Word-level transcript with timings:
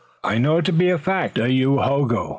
"I 0.23 0.39
know 0.39 0.57
it 0.57 0.65
to 0.65 0.71
be 0.73 0.89
a 0.89 0.97
fact, 0.97 1.35
Dayohogo." 1.35 2.29